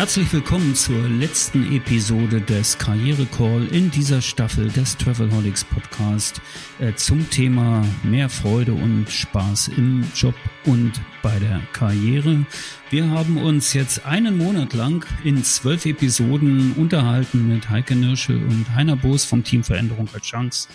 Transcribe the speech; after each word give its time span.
Herzlich 0.00 0.32
willkommen 0.32 0.74
zur 0.74 1.06
letzten 1.10 1.76
Episode 1.76 2.40
des 2.40 2.78
Karriere 2.78 3.26
Call 3.26 3.66
in 3.66 3.90
dieser 3.90 4.22
Staffel 4.22 4.70
des 4.70 4.96
Travelholics 4.96 5.62
Podcast 5.62 6.40
äh, 6.78 6.94
zum 6.94 7.28
Thema 7.28 7.84
mehr 8.02 8.30
Freude 8.30 8.72
und 8.72 9.10
Spaß 9.10 9.68
im 9.68 10.10
Job 10.14 10.34
und 10.64 10.92
bei 11.22 11.38
der 11.38 11.60
Karriere. 11.74 12.46
Wir 12.88 13.10
haben 13.10 13.36
uns 13.36 13.74
jetzt 13.74 14.06
einen 14.06 14.38
Monat 14.38 14.72
lang 14.72 15.04
in 15.22 15.44
zwölf 15.44 15.84
Episoden 15.84 16.72
unterhalten 16.78 17.46
mit 17.48 17.68
Heike 17.68 17.94
Nirschel 17.94 18.42
und 18.42 18.74
Heiner 18.74 18.96
Boos 18.96 19.26
vom 19.26 19.44
Team 19.44 19.62
Veränderung 19.62 20.08
als 20.14 20.24
Chance 20.24 20.68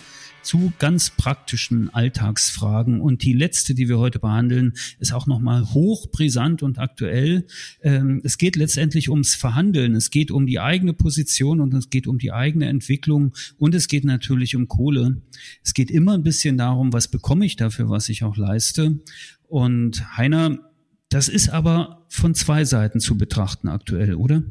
zu 0.46 0.72
ganz 0.78 1.10
praktischen 1.10 1.92
Alltagsfragen. 1.92 3.00
Und 3.00 3.22
die 3.22 3.32
letzte, 3.32 3.74
die 3.74 3.88
wir 3.88 3.98
heute 3.98 4.18
behandeln, 4.18 4.74
ist 4.98 5.12
auch 5.12 5.26
nochmal 5.26 5.64
hochbrisant 5.74 6.62
und 6.62 6.78
aktuell. 6.78 7.46
Ähm, 7.82 8.20
es 8.24 8.38
geht 8.38 8.56
letztendlich 8.56 9.10
ums 9.10 9.34
Verhandeln. 9.34 9.94
Es 9.94 10.10
geht 10.10 10.30
um 10.30 10.46
die 10.46 10.60
eigene 10.60 10.92
Position 10.92 11.60
und 11.60 11.74
es 11.74 11.90
geht 11.90 12.06
um 12.06 12.18
die 12.18 12.32
eigene 12.32 12.66
Entwicklung 12.66 13.34
und 13.58 13.74
es 13.74 13.88
geht 13.88 14.04
natürlich 14.04 14.56
um 14.56 14.68
Kohle. 14.68 15.20
Es 15.62 15.74
geht 15.74 15.90
immer 15.90 16.14
ein 16.14 16.22
bisschen 16.22 16.56
darum, 16.56 16.92
was 16.92 17.08
bekomme 17.08 17.44
ich 17.44 17.56
dafür, 17.56 17.90
was 17.90 18.08
ich 18.08 18.22
auch 18.22 18.36
leiste. 18.36 19.00
Und 19.48 20.16
Heiner, 20.16 20.60
das 21.08 21.28
ist 21.28 21.48
aber 21.48 22.06
von 22.08 22.34
zwei 22.34 22.64
Seiten 22.64 23.00
zu 23.00 23.18
betrachten 23.18 23.68
aktuell, 23.68 24.14
oder? 24.14 24.42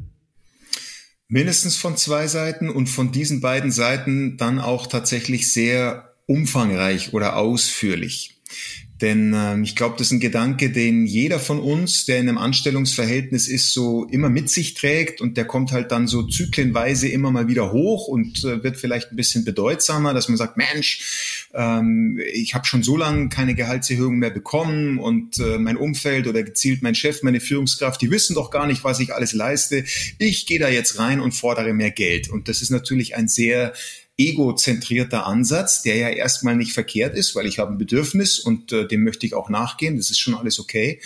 Mindestens 1.28 1.76
von 1.76 1.96
zwei 1.96 2.28
Seiten 2.28 2.70
und 2.70 2.86
von 2.86 3.10
diesen 3.10 3.40
beiden 3.40 3.72
Seiten 3.72 4.36
dann 4.36 4.60
auch 4.60 4.86
tatsächlich 4.86 5.52
sehr 5.52 6.14
umfangreich 6.26 7.12
oder 7.12 7.36
ausführlich. 7.36 8.36
Denn 9.00 9.34
äh, 9.34 9.60
ich 9.60 9.76
glaube, 9.76 9.96
das 9.98 10.08
ist 10.08 10.12
ein 10.12 10.20
Gedanke, 10.20 10.70
den 10.70 11.06
jeder 11.06 11.38
von 11.38 11.60
uns, 11.60 12.06
der 12.06 12.18
in 12.18 12.28
einem 12.28 12.38
Anstellungsverhältnis 12.38 13.46
ist, 13.46 13.72
so 13.72 14.04
immer 14.04 14.30
mit 14.30 14.48
sich 14.48 14.74
trägt 14.74 15.20
und 15.20 15.36
der 15.36 15.44
kommt 15.44 15.72
halt 15.72 15.92
dann 15.92 16.06
so 16.06 16.22
zyklenweise 16.22 17.08
immer 17.08 17.30
mal 17.30 17.46
wieder 17.48 17.72
hoch 17.72 18.08
und 18.08 18.44
äh, 18.44 18.62
wird 18.62 18.78
vielleicht 18.78 19.12
ein 19.12 19.16
bisschen 19.16 19.44
bedeutsamer, 19.44 20.14
dass 20.14 20.28
man 20.28 20.38
sagt, 20.38 20.56
Mensch, 20.56 21.35
ähm, 21.56 22.20
ich 22.32 22.54
habe 22.54 22.66
schon 22.66 22.82
so 22.82 22.96
lange 22.96 23.30
keine 23.30 23.54
Gehaltserhöhung 23.54 24.16
mehr 24.16 24.30
bekommen 24.30 24.98
und 24.98 25.38
äh, 25.38 25.58
mein 25.58 25.76
Umfeld 25.76 26.26
oder 26.26 26.42
gezielt 26.42 26.82
mein 26.82 26.94
Chef, 26.94 27.22
meine 27.22 27.40
Führungskraft, 27.40 28.00
die 28.02 28.10
wissen 28.10 28.34
doch 28.34 28.50
gar 28.50 28.66
nicht, 28.66 28.84
was 28.84 29.00
ich 29.00 29.14
alles 29.14 29.32
leiste. 29.32 29.84
Ich 30.18 30.46
gehe 30.46 30.58
da 30.58 30.68
jetzt 30.68 30.98
rein 30.98 31.20
und 31.20 31.32
fordere 31.32 31.72
mehr 31.72 31.90
Geld. 31.90 32.28
Und 32.28 32.48
das 32.48 32.60
ist 32.60 32.70
natürlich 32.70 33.16
ein 33.16 33.26
sehr 33.26 33.72
egozentrierter 34.18 35.26
Ansatz, 35.26 35.82
der 35.82 35.96
ja 35.96 36.08
erstmal 36.08 36.56
nicht 36.56 36.72
verkehrt 36.72 37.14
ist, 37.14 37.34
weil 37.34 37.46
ich 37.46 37.58
habe 37.58 37.72
ein 37.72 37.78
Bedürfnis 37.78 38.38
und 38.38 38.72
äh, 38.72 38.86
dem 38.86 39.04
möchte 39.04 39.26
ich 39.26 39.34
auch 39.34 39.50
nachgehen. 39.50 39.96
Das 39.96 40.10
ist 40.10 40.18
schon 40.18 40.34
alles 40.34 40.58
okay. 40.58 41.00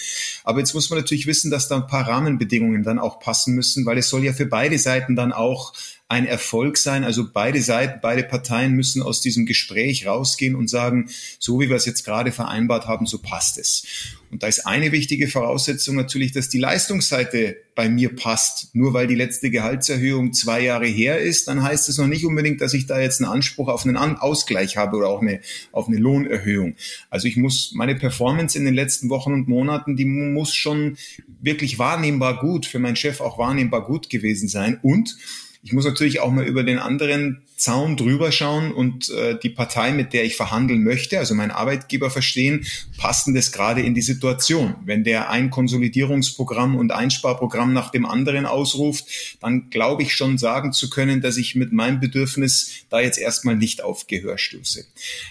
Aber 0.45 0.61
jetzt 0.61 0.75
muss 0.75 0.91
man 0.91 0.99
natürlich 0.99 1.27
wissen, 1.27 1.51
dass 1.51 1.69
da 1.69 1.77
ein 1.77 1.87
paar 1.89 2.07
Rahmenbedingungen 2.07 2.83
dann 2.83 2.99
auch 2.99 3.19
passen 3.19 3.55
müssen, 3.55 3.85
weil 3.85 3.99
es 3.99 4.09
soll 4.09 4.25
ja 4.25 4.33
für 4.33 4.47
beide 4.47 4.79
Seiten 4.79 5.17
dann 5.17 5.33
auch 5.33 5.73
ein 6.11 6.27
Erfolg 6.27 6.77
sein. 6.77 7.05
Also 7.05 7.29
beide 7.33 7.63
Seiten, 7.63 8.01
beide 8.03 8.25
Parteien 8.25 8.73
müssen 8.73 9.01
aus 9.01 9.21
diesem 9.21 9.47
Gespräch 9.47 10.07
rausgehen 10.07 10.57
und 10.57 10.69
sagen, 10.69 11.09
so 11.39 11.61
wie 11.61 11.69
wir 11.69 11.77
es 11.77 11.87
jetzt 11.87 12.05
gerade 12.05 12.33
vereinbart 12.33 12.89
haben, 12.89 13.07
so 13.07 13.19
passt 13.19 13.59
es. 13.59 13.87
Und 14.33 14.43
da 14.43 14.49
ist 14.49 14.67
eine 14.67 14.91
wichtige 14.91 15.29
Voraussetzung 15.29 15.95
natürlich, 15.95 16.33
dass 16.33 16.49
die 16.49 16.59
Leistungsseite 16.59 17.57
bei 17.77 17.89
mir 17.89 18.15
passt. 18.15 18.75
Nur 18.75 18.93
weil 18.93 19.07
die 19.07 19.15
letzte 19.15 19.51
Gehaltserhöhung 19.51 20.33
zwei 20.33 20.61
Jahre 20.61 20.87
her 20.87 21.21
ist, 21.21 21.47
dann 21.47 21.63
heißt 21.63 21.89
es 21.89 21.99
noch 21.99 22.09
nicht 22.09 22.25
unbedingt, 22.25 22.61
dass 22.61 22.75
ich 22.75 22.87
da 22.87 23.01
jetzt 23.01 23.23
einen 23.23 23.31
Anspruch 23.31 23.69
auf 23.69 23.87
einen 23.87 23.97
Ausgleich 23.97 24.77
habe 24.77 24.97
oder 24.97 25.09
auch 25.09 25.23
eine, 25.23 25.41
auf 25.71 25.87
eine 25.87 25.97
Lohnerhöhung. 25.97 26.75
Also 27.09 27.29
ich 27.29 27.37
muss 27.37 27.71
meine 27.73 27.95
Performance 27.95 28.59
in 28.59 28.65
den 28.65 28.75
letzten 28.75 29.11
Wochen 29.11 29.33
und 29.33 29.47
Monaten, 29.47 29.97
die 29.97 30.07
muss 30.07 30.55
schon 30.57 30.97
wirklich 31.41 31.79
wahrnehmbar 31.79 32.41
gut, 32.41 32.67
für 32.67 32.81
meinen 32.81 32.97
Chef 32.97 33.21
auch 33.21 33.39
wahrnehmbar 33.39 33.87
gut 33.87 34.11
gewesen 34.11 34.49
sein. 34.49 34.81
Und 34.83 35.17
ich 35.63 35.73
muss 35.73 35.85
natürlich 35.85 36.21
auch 36.21 36.31
mal 36.31 36.47
über 36.47 36.65
den 36.65 36.79
anderen 36.79 37.43
Zaun 37.61 37.99
drüber 37.99 38.33
schauen 38.33 38.73
und 38.73 39.11
äh, 39.11 39.39
die 39.39 39.51
Partei, 39.51 39.93
mit 39.93 40.15
der 40.15 40.25
ich 40.25 40.35
verhandeln 40.35 40.83
möchte, 40.83 41.19
also 41.19 41.35
mein 41.35 41.51
Arbeitgeber 41.51 42.09
verstehen, 42.09 42.65
passt 42.97 43.27
denn 43.27 43.35
das 43.35 43.53
gerade 43.53 43.83
in 43.83 43.95
die 43.95 44.01
Situation? 44.01 44.77
Wenn 44.87 45.05
der 45.05 45.29
ein 45.29 45.51
Konsolidierungsprogramm 45.51 46.75
und 46.75 46.93
Einsparprogramm 46.93 47.75
nach 47.75 47.91
dem 47.91 48.07
anderen 48.07 48.47
ausruft, 48.47 49.05
dann 49.41 49.69
glaube 49.69 50.03
ich 50.03 50.17
schon 50.17 50.39
sagen 50.39 50.73
zu 50.73 50.89
können, 50.89 51.21
dass 51.21 51.37
ich 51.37 51.55
mit 51.55 51.71
meinem 51.71 52.01
Bedürfnis 52.01 52.87
da 52.89 53.01
jetzt 53.01 53.19
erstmal 53.19 53.57
nicht 53.57 53.83
auf 53.83 54.07
Gehör 54.07 54.39
stöße. 54.39 54.87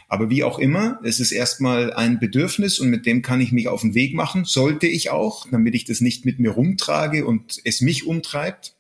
Aber 0.08 0.30
wie 0.30 0.44
auch 0.44 0.60
immer, 0.60 1.00
es 1.04 1.20
ist 1.20 1.32
erstmal 1.32 1.92
ein 1.94 2.20
Bedürfnis 2.20 2.78
und 2.78 2.92
mit 2.92 3.08
dem 3.08 3.24
kann 3.24 3.42
ich 3.42 3.52
mich 3.52 3.68
auf 3.68 3.82
den 3.82 3.96
Weg 3.96 4.14
machen, 4.14 4.46
sollte 4.46 4.86
ich 4.86 5.10
auch, 5.10 5.48
damit 5.50 5.74
ich 5.74 5.86
das 5.86 6.00
nicht 6.00 6.26
mit 6.26 6.38
mir 6.38 6.52
rumtrage 6.52 7.26
und 7.26 7.60
es 7.64 7.82
mich 7.82 8.06
umtreibt. 8.06 8.76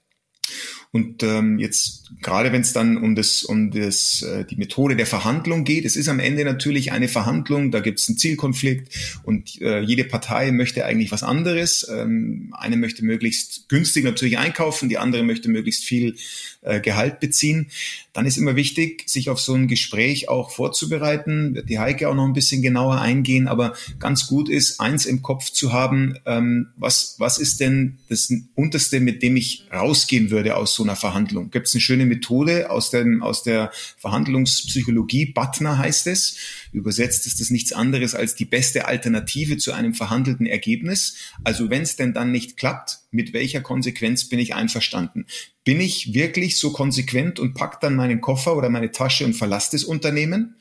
Und 0.91 1.21
ähm, 1.21 1.59
jetzt 1.59 2.09
gerade 2.19 2.51
wenn 2.51 2.61
es 2.61 2.73
dann 2.73 2.97
um 2.97 3.13
das 3.13 3.43
um 3.43 3.69
das 3.69 4.23
äh, 4.23 4.43
die 4.43 4.55
Methode 4.55 4.95
der 4.95 5.05
Verhandlung 5.05 5.63
geht, 5.63 5.85
es 5.85 5.95
ist 5.95 6.09
am 6.09 6.19
Ende 6.19 6.43
natürlich 6.43 6.91
eine 6.91 7.07
Verhandlung, 7.07 7.69
da 7.69 7.79
gibt 7.79 7.99
es 7.99 8.09
einen 8.09 8.17
Zielkonflikt 8.17 9.21
und 9.21 9.61
äh, 9.61 9.81
jede 9.81 10.03
Partei 10.03 10.51
möchte 10.51 10.85
eigentlich 10.85 11.11
was 11.11 11.21
anderes. 11.21 11.87
Ähm, 11.93 12.55
eine 12.57 12.75
möchte 12.75 13.05
möglichst 13.05 13.69
günstig 13.69 14.03
natürlich 14.03 14.39
einkaufen, 14.39 14.89
die 14.89 14.97
andere 14.97 15.21
möchte 15.21 15.47
möglichst 15.47 15.83
viel 15.83 16.15
äh, 16.61 16.79
Gehalt 16.79 17.19
beziehen. 17.19 17.67
Dann 18.11 18.25
ist 18.25 18.37
immer 18.37 18.55
wichtig, 18.55 19.07
sich 19.07 19.29
auf 19.29 19.39
so 19.39 19.53
ein 19.53 19.67
Gespräch 19.67 20.27
auch 20.27 20.49
vorzubereiten. 20.49 21.53
Wird 21.53 21.69
die 21.69 21.77
Heike 21.77 22.09
auch 22.09 22.15
noch 22.15 22.25
ein 22.25 22.33
bisschen 22.33 22.63
genauer 22.63 22.99
eingehen, 22.99 23.47
aber 23.47 23.75
ganz 23.99 24.25
gut 24.25 24.49
ist, 24.49 24.79
eins 24.79 25.05
im 25.05 25.21
Kopf 25.21 25.51
zu 25.51 25.71
haben, 25.71 26.17
ähm, 26.25 26.69
was 26.77 27.15
was 27.19 27.37
ist 27.37 27.59
denn 27.59 27.99
das 28.09 28.33
Unterste, 28.55 28.99
mit 28.99 29.21
dem 29.21 29.37
ich 29.37 29.67
rausgehen 29.71 30.31
würde 30.31 30.55
aus 30.55 30.78
so 30.79 30.83
einer 30.83 30.95
Verhandlung. 30.95 31.51
Gibt 31.51 31.67
es 31.67 31.73
eine 31.73 31.81
schöne 31.81 32.05
Methode 32.05 32.71
aus, 32.71 32.89
dem, 32.89 33.21
aus 33.21 33.43
der 33.43 33.71
Verhandlungspsychologie, 33.97 35.27
Butner 35.27 35.77
heißt 35.77 36.07
es. 36.07 36.37
Übersetzt 36.71 37.25
ist 37.25 37.41
das 37.41 37.49
nichts 37.49 37.73
anderes 37.73 38.15
als 38.15 38.35
die 38.35 38.45
beste 38.45 38.87
Alternative 38.87 39.57
zu 39.57 39.73
einem 39.73 39.93
verhandelten 39.93 40.45
Ergebnis. 40.45 41.15
Also 41.43 41.69
wenn 41.69 41.81
es 41.81 41.97
denn 41.97 42.13
dann 42.13 42.31
nicht 42.31 42.55
klappt, 42.55 42.99
mit 43.11 43.33
welcher 43.33 43.59
Konsequenz 43.59 44.23
bin 44.29 44.39
ich 44.39 44.55
einverstanden? 44.55 45.25
Bin 45.65 45.81
ich 45.81 46.13
wirklich 46.13 46.57
so 46.57 46.71
konsequent 46.71 47.39
und 47.39 47.55
pack 47.55 47.81
dann 47.81 47.95
meinen 47.95 48.21
Koffer 48.21 48.55
oder 48.55 48.69
meine 48.69 48.91
Tasche 48.91 49.25
und 49.25 49.33
verlasse 49.33 49.71
das 49.73 49.83
Unternehmen? 49.83 50.55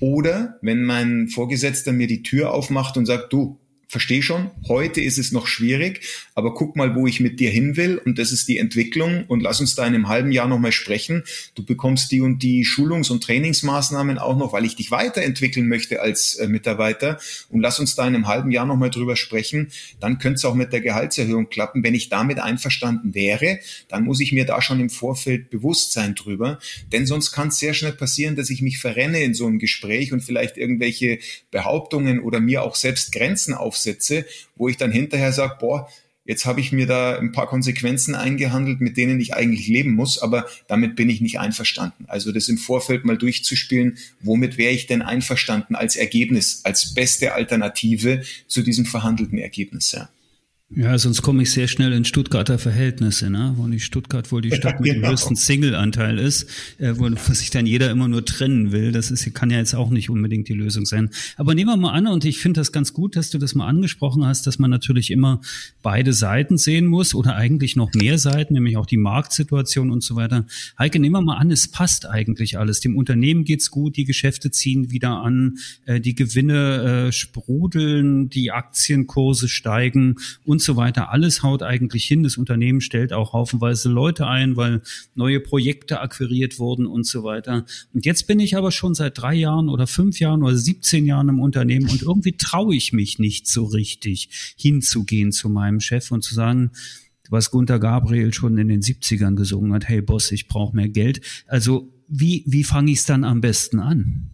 Oder 0.00 0.58
wenn 0.62 0.82
mein 0.82 1.28
Vorgesetzter 1.28 1.92
mir 1.92 2.08
die 2.08 2.24
Tür 2.24 2.52
aufmacht 2.52 2.96
und 2.96 3.06
sagt, 3.06 3.32
du, 3.32 3.59
verstehe 3.90 4.22
schon, 4.22 4.52
heute 4.68 5.00
ist 5.00 5.18
es 5.18 5.32
noch 5.32 5.48
schwierig, 5.48 6.02
aber 6.36 6.54
guck 6.54 6.76
mal, 6.76 6.94
wo 6.94 7.08
ich 7.08 7.18
mit 7.18 7.40
dir 7.40 7.50
hin 7.50 7.76
will 7.76 7.98
und 7.98 8.20
das 8.20 8.30
ist 8.30 8.46
die 8.46 8.58
Entwicklung 8.58 9.24
und 9.26 9.40
lass 9.40 9.58
uns 9.58 9.74
da 9.74 9.84
in 9.84 9.96
einem 9.96 10.06
halben 10.06 10.30
Jahr 10.30 10.46
nochmal 10.46 10.70
sprechen. 10.70 11.24
Du 11.56 11.64
bekommst 11.64 12.12
die 12.12 12.20
und 12.20 12.40
die 12.40 12.64
Schulungs- 12.64 13.10
und 13.10 13.24
Trainingsmaßnahmen 13.24 14.18
auch 14.18 14.38
noch, 14.38 14.52
weil 14.52 14.64
ich 14.64 14.76
dich 14.76 14.92
weiterentwickeln 14.92 15.66
möchte 15.66 16.00
als 16.00 16.36
äh, 16.36 16.46
Mitarbeiter 16.46 17.18
und 17.48 17.62
lass 17.62 17.80
uns 17.80 17.96
da 17.96 18.06
in 18.06 18.14
einem 18.14 18.28
halben 18.28 18.52
Jahr 18.52 18.64
nochmal 18.64 18.90
drüber 18.90 19.16
sprechen. 19.16 19.72
Dann 19.98 20.20
könnte 20.20 20.36
es 20.36 20.44
auch 20.44 20.54
mit 20.54 20.72
der 20.72 20.82
Gehaltserhöhung 20.82 21.48
klappen. 21.48 21.82
Wenn 21.82 21.96
ich 21.96 22.08
damit 22.08 22.38
einverstanden 22.38 23.12
wäre, 23.16 23.58
dann 23.88 24.04
muss 24.04 24.20
ich 24.20 24.30
mir 24.30 24.46
da 24.46 24.62
schon 24.62 24.78
im 24.78 24.90
Vorfeld 24.90 25.50
bewusst 25.50 25.92
sein 25.94 26.14
drüber, 26.14 26.60
denn 26.92 27.06
sonst 27.06 27.32
kann 27.32 27.48
es 27.48 27.58
sehr 27.58 27.74
schnell 27.74 27.92
passieren, 27.92 28.36
dass 28.36 28.50
ich 28.50 28.62
mich 28.62 28.78
verrenne 28.78 29.20
in 29.20 29.34
so 29.34 29.48
einem 29.48 29.58
Gespräch 29.58 30.12
und 30.12 30.20
vielleicht 30.20 30.58
irgendwelche 30.58 31.18
Behauptungen 31.50 32.20
oder 32.20 32.38
mir 32.38 32.62
auch 32.62 32.76
selbst 32.76 33.10
Grenzen 33.10 33.52
auf 33.52 33.79
aufsetze, 33.80 34.26
wo 34.56 34.68
ich 34.68 34.76
dann 34.76 34.92
hinterher 34.92 35.32
sage, 35.32 35.56
boah, 35.58 35.88
jetzt 36.24 36.44
habe 36.44 36.60
ich 36.60 36.70
mir 36.70 36.86
da 36.86 37.18
ein 37.18 37.32
paar 37.32 37.46
Konsequenzen 37.48 38.14
eingehandelt, 38.14 38.80
mit 38.80 38.96
denen 38.96 39.20
ich 39.20 39.34
eigentlich 39.34 39.66
leben 39.66 39.92
muss, 39.92 40.18
aber 40.18 40.46
damit 40.68 40.94
bin 40.94 41.08
ich 41.08 41.20
nicht 41.20 41.40
einverstanden. 41.40 42.04
Also 42.08 42.30
das 42.30 42.48
im 42.48 42.58
Vorfeld 42.58 43.04
mal 43.04 43.16
durchzuspielen, 43.16 43.98
womit 44.20 44.58
wäre 44.58 44.72
ich 44.72 44.86
denn 44.86 45.02
einverstanden 45.02 45.74
als 45.74 45.96
Ergebnis, 45.96 46.60
als 46.64 46.94
beste 46.94 47.34
Alternative 47.34 48.22
zu 48.46 48.62
diesem 48.62 48.84
verhandelten 48.84 49.38
Ergebnis. 49.38 49.92
Ja. 49.92 50.08
Ja, 50.72 50.96
sonst 50.98 51.22
komme 51.22 51.42
ich 51.42 51.50
sehr 51.50 51.66
schnell 51.66 51.92
in 51.92 52.04
Stuttgarter 52.04 52.56
Verhältnisse, 52.56 53.28
ne? 53.28 53.54
wo 53.56 53.66
die 53.66 53.80
Stuttgart 53.80 54.30
wohl 54.30 54.40
die 54.40 54.52
Stadt 54.54 54.78
mit 54.78 54.90
dem 54.90 54.94
genau. 55.00 55.10
höchsten 55.10 55.34
Single-Anteil 55.34 56.16
ist, 56.16 56.48
äh, 56.78 56.92
wo 56.96 57.08
sich 57.34 57.50
dann 57.50 57.66
jeder 57.66 57.90
immer 57.90 58.06
nur 58.06 58.24
trennen 58.24 58.70
will. 58.70 58.92
Das 58.92 59.10
ist, 59.10 59.34
kann 59.34 59.50
ja 59.50 59.58
jetzt 59.58 59.74
auch 59.74 59.90
nicht 59.90 60.10
unbedingt 60.10 60.46
die 60.46 60.54
Lösung 60.54 60.86
sein. 60.86 61.10
Aber 61.36 61.56
nehmen 61.56 61.70
wir 61.70 61.76
mal 61.76 61.90
an, 61.90 62.06
und 62.06 62.24
ich 62.24 62.38
finde 62.38 62.60
das 62.60 62.70
ganz 62.70 62.92
gut, 62.92 63.16
dass 63.16 63.30
du 63.30 63.38
das 63.38 63.56
mal 63.56 63.66
angesprochen 63.66 64.24
hast, 64.24 64.46
dass 64.46 64.60
man 64.60 64.70
natürlich 64.70 65.10
immer 65.10 65.40
beide 65.82 66.12
Seiten 66.12 66.56
sehen 66.56 66.86
muss 66.86 67.16
oder 67.16 67.34
eigentlich 67.34 67.74
noch 67.74 67.92
mehr 67.92 68.18
Seiten, 68.18 68.54
nämlich 68.54 68.76
auch 68.76 68.86
die 68.86 68.96
Marktsituation 68.96 69.90
und 69.90 70.04
so 70.04 70.14
weiter. 70.14 70.46
Heike, 70.78 71.00
nehmen 71.00 71.16
wir 71.16 71.20
mal 71.20 71.38
an, 71.38 71.50
es 71.50 71.66
passt 71.66 72.06
eigentlich 72.06 72.58
alles. 72.58 72.78
Dem 72.78 72.96
Unternehmen 72.96 73.42
geht's 73.42 73.72
gut, 73.72 73.96
die 73.96 74.04
Geschäfte 74.04 74.52
ziehen 74.52 74.92
wieder 74.92 75.20
an, 75.20 75.58
äh, 75.86 75.98
die 75.98 76.14
Gewinne 76.14 77.08
äh, 77.08 77.12
sprudeln, 77.12 78.30
die 78.30 78.52
Aktienkurse 78.52 79.48
steigen 79.48 80.14
und 80.44 80.59
und 80.60 80.64
so 80.64 80.76
weiter. 80.76 81.10
Alles 81.10 81.42
haut 81.42 81.62
eigentlich 81.62 82.04
hin. 82.04 82.22
Das 82.22 82.36
Unternehmen 82.36 82.82
stellt 82.82 83.14
auch 83.14 83.32
haufenweise 83.32 83.88
Leute 83.88 84.26
ein, 84.26 84.56
weil 84.56 84.82
neue 85.14 85.40
Projekte 85.40 86.00
akquiriert 86.00 86.58
wurden 86.58 86.86
und 86.86 87.06
so 87.06 87.24
weiter. 87.24 87.64
Und 87.94 88.04
jetzt 88.04 88.26
bin 88.26 88.40
ich 88.40 88.58
aber 88.58 88.70
schon 88.70 88.94
seit 88.94 89.16
drei 89.16 89.34
Jahren 89.34 89.70
oder 89.70 89.86
fünf 89.86 90.20
Jahren 90.20 90.42
oder 90.42 90.54
17 90.54 91.06
Jahren 91.06 91.30
im 91.30 91.40
Unternehmen 91.40 91.88
und 91.88 92.02
irgendwie 92.02 92.32
traue 92.32 92.76
ich 92.76 92.92
mich 92.92 93.18
nicht 93.18 93.48
so 93.48 93.64
richtig 93.64 94.54
hinzugehen 94.58 95.32
zu 95.32 95.48
meinem 95.48 95.80
Chef 95.80 96.10
und 96.10 96.22
zu 96.22 96.34
sagen, 96.34 96.72
was 97.30 97.50
Gunter 97.50 97.78
Gabriel 97.78 98.34
schon 98.34 98.58
in 98.58 98.68
den 98.68 98.82
70ern 98.82 99.36
gesungen 99.36 99.72
hat, 99.72 99.88
hey 99.88 100.02
Boss, 100.02 100.30
ich 100.30 100.46
brauche 100.46 100.76
mehr 100.76 100.90
Geld. 100.90 101.22
Also 101.46 101.90
wie, 102.06 102.44
wie 102.46 102.64
fange 102.64 102.92
ich 102.92 102.98
es 102.98 103.06
dann 103.06 103.24
am 103.24 103.40
besten 103.40 103.78
an? 103.78 104.28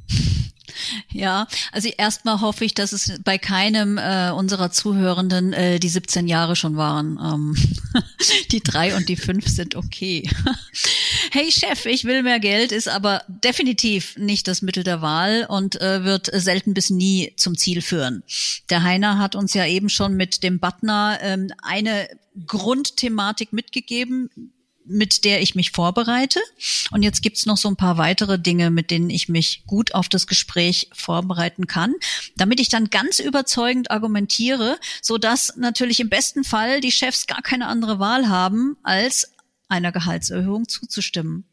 Ja, 1.13 1.47
also 1.73 1.89
erstmal 1.89 2.41
hoffe 2.41 2.65
ich, 2.65 2.75
dass 2.75 2.93
es 2.93 3.21
bei 3.25 3.39
keinem 3.39 3.99
äh, 3.99 4.31
unserer 4.31 4.71
Zuhörenden 4.71 5.53
äh, 5.53 5.79
die 5.79 5.89
17 5.89 6.27
Jahre 6.27 6.57
schon 6.57 6.77
waren. 6.77 7.19
Ähm, 7.23 8.03
die 8.51 8.61
drei 8.61 8.97
und 8.97 9.09
die 9.09 9.17
fünf 9.17 9.47
sind 9.47 9.77
okay. 9.77 10.29
hey 11.31 11.51
Chef, 11.51 11.87
ich 11.87 12.05
will 12.05 12.23
mehr 12.23 12.41
Geld, 12.41 12.73
ist 12.73 12.89
aber 12.89 13.23
definitiv 13.29 14.17
nicht 14.19 14.49
das 14.49 14.63
Mittel 14.63 14.85
der 14.85 15.01
Wahl 15.01 15.47
und 15.49 15.81
äh, 15.81 16.05
wird 16.05 16.31
selten 16.33 16.75
bis 16.75 16.91
nie 16.91 17.33
zum 17.37 17.57
Ziel 17.57 17.83
führen. 17.83 18.23
Der 18.71 18.83
Heiner 18.83 19.19
hat 19.19 19.35
uns 19.35 19.55
ja 19.55 19.67
eben 19.67 19.89
schon 19.89 20.15
mit 20.15 20.43
dem 20.43 20.61
Butner 20.61 21.19
ähm, 21.23 21.49
eine 21.63 22.09
Grundthematik 22.47 23.53
mitgegeben, 23.53 24.53
mit 24.87 25.25
der 25.25 25.43
ich 25.43 25.55
mich 25.55 25.73
vorbereite. 25.73 26.41
Und 26.91 27.03
jetzt 27.03 27.23
gibt's 27.23 27.47
noch 27.47 27.57
so 27.57 27.69
ein 27.69 27.77
paar 27.77 27.99
weitere 27.99 28.39
Dinge, 28.39 28.71
mit 28.71 28.91
denen 28.91 29.11
ich 29.11 29.29
mich 29.29 29.65
gut 29.67 29.95
auf 29.95 30.09
das 30.09 30.27
Gespräch 30.27 30.89
vorbereiten 30.93 31.67
kann, 31.67 31.95
damit 32.37 32.61
ich 32.61 32.69
dann 32.69 32.91
ganz 32.91 33.19
überzeugend 33.19 33.91
argumentiere, 33.91 34.79
so 35.03 35.19
dass 35.19 35.57
natürlich 35.57 36.01
im 36.01 36.09
besten 36.09 36.45
Fall 36.45 36.81
die 36.81 36.93
Chefs 36.93 37.27
gar 37.27 37.43
keine 37.43 37.67
andere 37.67 37.99
Wahl 37.99 38.29
haben, 38.29 38.77
als 38.83 39.33
einer 39.69 39.93
Gehaltserhöhung 39.93 40.69
zuzustimmen. 40.69 41.45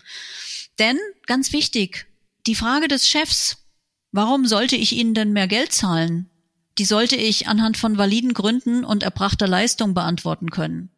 Denn, 0.79 0.97
ganz 1.25 1.53
wichtig, 1.53 2.07
die 2.45 2.55
Frage 2.55 2.87
des 2.87 3.07
Chefs, 3.07 3.57
warum 4.11 4.45
sollte 4.45 4.75
ich 4.75 4.93
Ihnen 4.93 5.13
denn 5.13 5.33
mehr 5.33 5.47
Geld 5.47 5.71
zahlen? 5.71 6.29
Die 6.77 6.85
sollte 6.85 7.15
ich 7.15 7.47
anhand 7.47 7.77
von 7.77 7.97
validen 7.97 8.33
Gründen 8.33 8.83
und 8.83 9.03
erbrachter 9.03 9.47
Leistung 9.47 9.93
beantworten 9.93 10.49
können. 10.49 10.89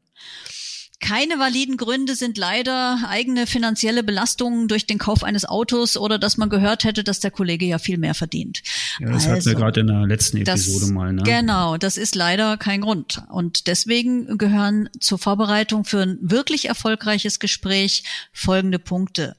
Keine 1.05 1.37
validen 1.37 1.77
Gründe 1.77 2.15
sind 2.15 2.35
leider 2.35 2.97
eigene 3.07 3.45
finanzielle 3.45 4.01
Belastungen 4.01 4.67
durch 4.67 4.87
den 4.87 4.97
Kauf 4.97 5.23
eines 5.23 5.45
Autos 5.45 5.97
oder 5.97 6.17
dass 6.17 6.37
man 6.37 6.49
gehört 6.49 6.83
hätte, 6.83 7.03
dass 7.03 7.19
der 7.19 7.29
Kollege 7.29 7.63
ja 7.63 7.77
viel 7.77 7.99
mehr 7.99 8.15
verdient. 8.15 8.63
Ja, 8.99 9.11
das 9.11 9.27
also, 9.27 9.29
hatten 9.29 9.45
wir 9.45 9.51
also, 9.51 9.59
gerade 9.59 9.79
in 9.81 9.87
der 9.87 10.07
letzten 10.07 10.37
Episode 10.37 10.79
das, 10.79 10.89
mal. 10.89 11.13
Ne? 11.13 11.21
Genau, 11.21 11.77
das 11.77 11.97
ist 11.97 12.15
leider 12.15 12.57
kein 12.57 12.81
Grund. 12.81 13.21
Und 13.29 13.67
deswegen 13.67 14.39
gehören 14.39 14.89
zur 14.99 15.19
Vorbereitung 15.19 15.85
für 15.85 16.01
ein 16.01 16.17
wirklich 16.21 16.69
erfolgreiches 16.69 17.39
Gespräch 17.39 18.03
folgende 18.33 18.79
Punkte. 18.79 19.35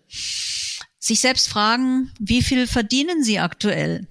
Sich 1.00 1.20
selbst 1.20 1.48
fragen, 1.48 2.12
wie 2.20 2.42
viel 2.42 2.68
verdienen 2.68 3.24
Sie 3.24 3.40
aktuell? 3.40 4.06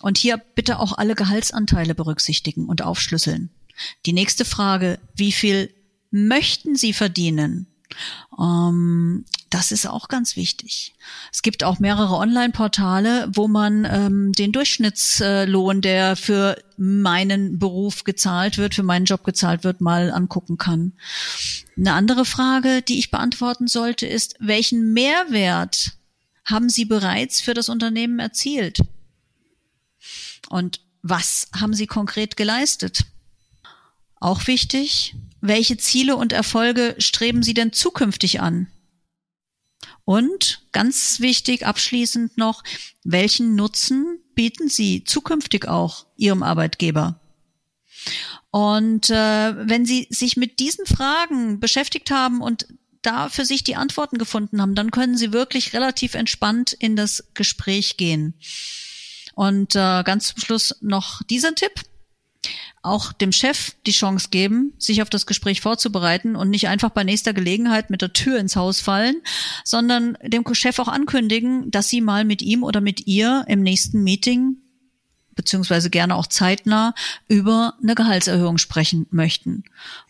Und 0.00 0.18
hier 0.18 0.36
bitte 0.56 0.80
auch 0.80 0.98
alle 0.98 1.14
Gehaltsanteile 1.14 1.94
berücksichtigen 1.94 2.66
und 2.66 2.82
aufschlüsseln. 2.82 3.50
Die 4.04 4.12
nächste 4.12 4.44
Frage, 4.44 4.98
wie 5.14 5.30
viel 5.30 5.70
möchten 6.10 6.76
sie 6.76 6.92
verdienen? 6.92 7.66
Ähm, 8.38 9.24
das 9.50 9.72
ist 9.72 9.86
auch 9.86 10.08
ganz 10.08 10.36
wichtig. 10.36 10.94
Es 11.32 11.42
gibt 11.42 11.64
auch 11.64 11.78
mehrere 11.78 12.16
Online-Portale, 12.16 13.30
wo 13.32 13.48
man 13.48 13.86
ähm, 13.86 14.32
den 14.32 14.52
Durchschnittslohn, 14.52 15.80
der 15.80 16.16
für 16.16 16.62
meinen 16.76 17.58
Beruf 17.58 18.04
gezahlt 18.04 18.58
wird, 18.58 18.74
für 18.74 18.82
meinen 18.82 19.06
Job 19.06 19.24
gezahlt 19.24 19.64
wird, 19.64 19.80
mal 19.80 20.10
angucken 20.10 20.58
kann. 20.58 20.92
Eine 21.76 21.94
andere 21.94 22.24
Frage, 22.24 22.82
die 22.82 22.98
ich 22.98 23.10
beantworten 23.10 23.68
sollte, 23.68 24.06
ist, 24.06 24.36
welchen 24.38 24.92
Mehrwert 24.92 25.92
haben 26.44 26.68
Sie 26.68 26.84
bereits 26.84 27.40
für 27.40 27.54
das 27.54 27.68
Unternehmen 27.68 28.18
erzielt? 28.18 28.80
Und 30.48 30.80
was 31.02 31.48
haben 31.58 31.74
Sie 31.74 31.86
konkret 31.86 32.36
geleistet? 32.36 33.04
Auch 34.20 34.46
wichtig, 34.46 35.14
welche 35.40 35.76
Ziele 35.76 36.16
und 36.16 36.32
Erfolge 36.32 36.96
streben 36.98 37.42
Sie 37.42 37.54
denn 37.54 37.72
zukünftig 37.72 38.40
an? 38.40 38.68
Und 40.04 40.66
ganz 40.72 41.20
wichtig 41.20 41.66
abschließend 41.66 42.38
noch, 42.38 42.64
welchen 43.04 43.54
Nutzen 43.54 44.18
bieten 44.34 44.68
Sie 44.68 45.04
zukünftig 45.04 45.68
auch 45.68 46.06
Ihrem 46.16 46.42
Arbeitgeber? 46.42 47.20
Und 48.50 49.10
äh, 49.10 49.68
wenn 49.68 49.84
Sie 49.84 50.06
sich 50.10 50.36
mit 50.36 50.60
diesen 50.60 50.86
Fragen 50.86 51.60
beschäftigt 51.60 52.10
haben 52.10 52.40
und 52.40 52.66
da 53.02 53.28
für 53.28 53.44
sich 53.44 53.64
die 53.64 53.76
Antworten 53.76 54.18
gefunden 54.18 54.60
haben, 54.60 54.74
dann 54.74 54.90
können 54.90 55.16
Sie 55.16 55.32
wirklich 55.32 55.72
relativ 55.72 56.14
entspannt 56.14 56.72
in 56.72 56.96
das 56.96 57.28
Gespräch 57.34 57.96
gehen. 57.96 58.34
Und 59.34 59.76
äh, 59.76 60.02
ganz 60.02 60.28
zum 60.28 60.42
Schluss 60.42 60.74
noch 60.80 61.22
dieser 61.24 61.54
Tipp 61.54 61.82
auch 62.82 63.12
dem 63.12 63.32
Chef 63.32 63.72
die 63.86 63.92
Chance 63.92 64.28
geben, 64.30 64.72
sich 64.78 65.02
auf 65.02 65.10
das 65.10 65.26
Gespräch 65.26 65.60
vorzubereiten 65.60 66.36
und 66.36 66.50
nicht 66.50 66.68
einfach 66.68 66.90
bei 66.90 67.04
nächster 67.04 67.32
Gelegenheit 67.32 67.90
mit 67.90 68.02
der 68.02 68.12
Tür 68.12 68.38
ins 68.38 68.56
Haus 68.56 68.80
fallen, 68.80 69.16
sondern 69.64 70.16
dem 70.22 70.44
Chef 70.54 70.78
auch 70.78 70.88
ankündigen, 70.88 71.70
dass 71.70 71.88
sie 71.88 72.00
mal 72.00 72.24
mit 72.24 72.42
ihm 72.42 72.62
oder 72.62 72.80
mit 72.80 73.06
ihr 73.06 73.44
im 73.48 73.62
nächsten 73.62 74.02
Meeting 74.02 74.56
beziehungsweise 75.38 75.88
gerne 75.88 76.16
auch 76.16 76.26
zeitnah 76.26 76.94
über 77.28 77.74
eine 77.80 77.94
Gehaltserhöhung 77.94 78.58
sprechen 78.58 79.06
möchten. 79.10 79.62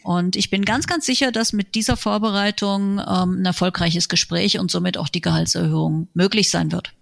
Und 0.02 0.36
ich 0.36 0.48
bin 0.48 0.64
ganz, 0.64 0.86
ganz 0.86 1.04
sicher, 1.04 1.32
dass 1.32 1.52
mit 1.52 1.74
dieser 1.74 1.98
Vorbereitung 1.98 2.98
ähm, 2.98 3.42
ein 3.42 3.44
erfolgreiches 3.44 4.08
Gespräch 4.08 4.58
und 4.58 4.70
somit 4.70 4.96
auch 4.96 5.10
die 5.10 5.20
Gehaltserhöhung 5.20 6.08
möglich 6.14 6.50
sein 6.50 6.72
wird. 6.72 6.94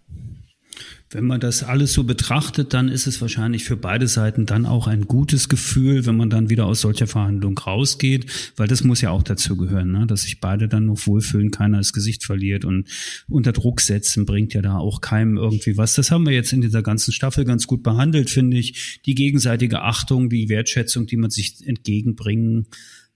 Wenn 1.11 1.25
man 1.25 1.39
das 1.39 1.63
alles 1.63 1.93
so 1.93 2.03
betrachtet, 2.03 2.75
dann 2.75 2.89
ist 2.89 3.07
es 3.07 3.21
wahrscheinlich 3.21 3.63
für 3.63 3.77
beide 3.77 4.09
Seiten 4.09 4.45
dann 4.45 4.67
auch 4.67 4.89
ein 4.89 5.07
gutes 5.07 5.49
Gefühl, 5.49 6.05
wenn 6.05 6.17
man 6.17 6.31
dann 6.31 6.51
wieder 6.51 6.67
aus 6.67 6.81
solcher 6.81 7.07
Verhandlung 7.07 7.57
rausgeht, 7.57 8.53
weil 8.57 8.67
das 8.67 8.83
muss 8.83 9.03
ja 9.03 9.11
auch 9.11 9.23
dazu 9.23 9.57
gehören, 9.57 9.93
ne? 9.93 10.07
dass 10.09 10.23
sich 10.23 10.41
beide 10.41 10.67
dann 10.67 10.87
noch 10.87 11.07
wohlfühlen, 11.07 11.53
keiner 11.53 11.79
das 11.79 11.93
Gesicht 11.93 12.25
verliert 12.25 12.65
und 12.65 12.89
unter 13.29 13.53
Druck 13.53 13.81
setzen 13.81 14.27
bringt 14.27 14.53
ja 14.53 14.63
da 14.63 14.79
auch 14.79 15.01
keinem 15.01 15.37
irgendwie 15.37 15.77
was. 15.77 15.95
Das 15.95 16.11
haben 16.11 16.27
wir 16.27 16.33
jetzt 16.33 16.53
in 16.53 16.61
dieser 16.61 16.83
ganzen 16.83 17.13
Staffel 17.13 17.45
ganz 17.45 17.69
gut 17.69 17.85
behandelt, 17.85 18.29
finde 18.29 18.57
ich. 18.57 19.01
Die 19.07 19.15
gegenseitige 19.15 19.83
Achtung, 19.83 20.29
die 20.29 20.49
Wertschätzung, 20.49 21.07
die 21.07 21.17
man 21.17 21.31
sich 21.31 21.65
entgegenbringen 21.65 22.67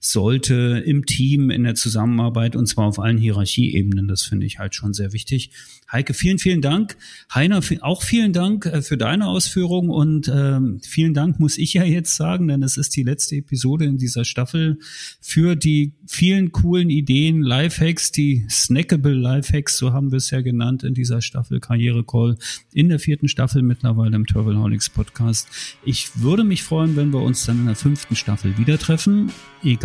sollte 0.03 0.83
im 0.83 1.05
Team, 1.05 1.51
in 1.51 1.63
der 1.63 1.75
Zusammenarbeit 1.75 2.55
und 2.55 2.65
zwar 2.65 2.87
auf 2.87 2.97
allen 2.97 3.19
Hierarchieebenen. 3.19 4.07
Das 4.07 4.23
finde 4.23 4.47
ich 4.47 4.57
halt 4.57 4.73
schon 4.73 4.93
sehr 4.93 5.13
wichtig. 5.13 5.51
Heike, 5.91 6.15
vielen, 6.15 6.39
vielen 6.39 6.61
Dank. 6.61 6.97
Heiner, 7.31 7.61
auch 7.81 8.01
vielen 8.01 8.33
Dank 8.33 8.65
äh, 8.65 8.81
für 8.81 8.97
deine 8.97 9.27
Ausführung 9.27 9.89
und 9.89 10.27
ähm, 10.33 10.79
vielen 10.81 11.13
Dank 11.13 11.39
muss 11.39 11.57
ich 11.59 11.75
ja 11.75 11.83
jetzt 11.83 12.15
sagen, 12.15 12.47
denn 12.47 12.63
es 12.63 12.77
ist 12.77 12.95
die 12.95 13.03
letzte 13.03 13.35
Episode 13.35 13.85
in 13.85 13.97
dieser 13.97 14.25
Staffel 14.25 14.79
für 15.19 15.55
die 15.55 15.93
vielen 16.07 16.51
coolen 16.51 16.89
Ideen, 16.89 17.43
Lifehacks, 17.43 18.11
die 18.11 18.45
snackable 18.49 19.13
Lifehacks, 19.13 19.77
so 19.77 19.93
haben 19.93 20.11
wir 20.11 20.17
es 20.17 20.31
ja 20.31 20.41
genannt 20.41 20.83
in 20.83 20.95
dieser 20.95 21.21
Staffel 21.21 21.59
Karriere 21.59 22.03
Call 22.03 22.37
in 22.73 22.89
der 22.89 22.97
vierten 22.97 23.27
Staffel 23.27 23.61
mittlerweile 23.61 24.15
im 24.15 24.25
Travelholics 24.25 24.89
Podcast. 24.89 25.47
Ich 25.85 26.21
würde 26.21 26.43
mich 26.43 26.63
freuen, 26.63 26.95
wenn 26.95 27.11
wir 27.11 27.21
uns 27.21 27.45
dann 27.45 27.59
in 27.59 27.65
der 27.67 27.75
fünften 27.75 28.15
Staffel 28.15 28.57
wieder 28.57 28.79
treffen, 28.79 29.31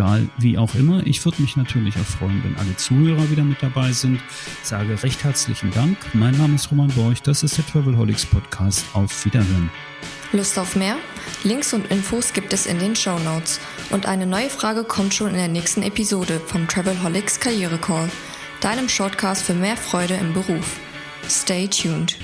egal 0.07 0.29
wie 0.37 0.57
auch 0.57 0.73
immer. 0.75 1.05
Ich 1.05 1.23
würde 1.25 1.41
mich 1.41 1.55
natürlich 1.55 1.95
auch 1.95 2.05
freuen, 2.05 2.43
wenn 2.43 2.55
alle 2.57 2.75
Zuhörer 2.75 3.29
wieder 3.29 3.43
mit 3.43 3.61
dabei 3.61 3.91
sind. 3.91 4.19
Sage 4.63 5.01
recht 5.03 5.23
herzlichen 5.23 5.71
Dank 5.71 5.97
mein 6.13 6.37
Name 6.37 6.55
ist 6.55 6.71
Roman 6.71 6.89
Borch, 6.89 7.21
das 7.21 7.43
ist 7.43 7.57
der 7.57 7.65
Travelholics 7.65 8.25
Podcast. 8.25 8.85
Auf 8.93 9.25
Wiederhören. 9.25 9.69
Lust 10.33 10.59
auf 10.59 10.75
mehr? 10.75 10.97
Links 11.43 11.73
und 11.73 11.89
Infos 11.89 12.33
gibt 12.33 12.51
es 12.53 12.65
in 12.65 12.79
den 12.79 12.95
Show 12.95 13.17
Notes. 13.19 13.59
Und 13.91 14.05
eine 14.05 14.25
neue 14.25 14.49
Frage 14.49 14.83
kommt 14.83 15.13
schon 15.13 15.29
in 15.29 15.35
der 15.35 15.47
nächsten 15.47 15.83
Episode 15.83 16.41
vom 16.45 16.67
Travelholics 16.67 17.39
Karriere 17.39 17.77
Call, 17.77 18.09
deinem 18.59 18.89
Shortcast 18.89 19.43
für 19.43 19.53
mehr 19.53 19.77
Freude 19.77 20.15
im 20.15 20.33
Beruf. 20.33 20.79
Stay 21.29 21.67
tuned. 21.67 22.17